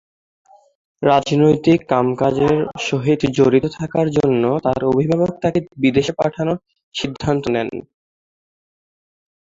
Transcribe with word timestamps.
রাজনৈতিক 1.01 1.79
কাম-কাজের 1.89 2.55
সহিত 2.87 3.21
জড়িত 3.37 3.65
থাকার 3.77 4.07
জন্য 4.17 4.43
তার 4.65 4.81
অভিভাবক 4.91 5.31
তাকে 5.43 5.59
বিদেশ 5.83 6.07
পাঠানোর 6.19 6.57
সিদ্ধান্ত 6.95 7.43
নেন। 7.55 7.69